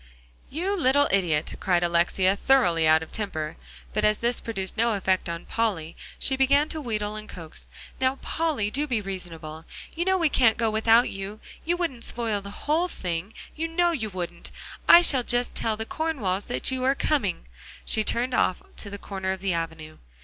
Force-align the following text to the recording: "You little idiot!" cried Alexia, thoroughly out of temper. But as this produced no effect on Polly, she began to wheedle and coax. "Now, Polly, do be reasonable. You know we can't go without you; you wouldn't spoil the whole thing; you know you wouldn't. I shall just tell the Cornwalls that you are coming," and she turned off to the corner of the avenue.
"You 0.49 0.75
little 0.75 1.07
idiot!" 1.11 1.53
cried 1.59 1.83
Alexia, 1.83 2.35
thoroughly 2.35 2.87
out 2.87 3.03
of 3.03 3.11
temper. 3.11 3.55
But 3.93 4.03
as 4.03 4.17
this 4.17 4.41
produced 4.41 4.75
no 4.75 4.93
effect 4.95 5.29
on 5.29 5.45
Polly, 5.45 5.95
she 6.17 6.35
began 6.35 6.67
to 6.69 6.81
wheedle 6.81 7.15
and 7.15 7.29
coax. 7.29 7.67
"Now, 7.99 8.15
Polly, 8.15 8.71
do 8.71 8.87
be 8.87 8.99
reasonable. 8.99 9.63
You 9.95 10.05
know 10.05 10.17
we 10.17 10.27
can't 10.27 10.57
go 10.57 10.71
without 10.71 11.11
you; 11.11 11.39
you 11.65 11.77
wouldn't 11.77 12.03
spoil 12.03 12.41
the 12.41 12.65
whole 12.65 12.87
thing; 12.87 13.35
you 13.55 13.67
know 13.67 13.91
you 13.91 14.09
wouldn't. 14.09 14.49
I 14.89 15.03
shall 15.03 15.21
just 15.21 15.53
tell 15.53 15.77
the 15.77 15.85
Cornwalls 15.85 16.47
that 16.47 16.71
you 16.71 16.83
are 16.83 16.95
coming," 16.95 17.35
and 17.35 17.45
she 17.85 18.03
turned 18.03 18.33
off 18.33 18.63
to 18.77 18.89
the 18.89 18.97
corner 18.97 19.31
of 19.33 19.41
the 19.41 19.53
avenue. 19.53 19.99